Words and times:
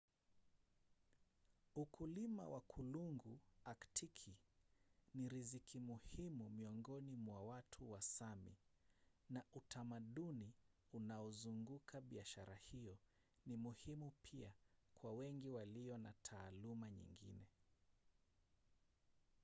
ukulima 1.75 2.47
wa 2.47 2.61
kulungu 2.61 3.39
aktiki 3.65 4.33
ni 5.13 5.29
riziki 5.29 5.79
muhimu 5.79 6.49
miongoni 6.49 7.15
mwa 7.15 7.43
watu 7.45 7.91
wa 7.91 8.01
sámi 8.01 8.55
na 9.29 9.43
utamaduni 9.53 10.51
unaozunguka 10.93 12.01
biashara 12.01 12.55
hiyo 12.55 12.97
ni 13.45 13.55
muhimu 13.55 14.11
pia 14.23 14.51
kwa 14.93 15.13
wengi 15.13 15.47
walio 15.49 15.97
na 15.97 16.13
taaluma 16.23 16.91
nyingine 16.91 17.45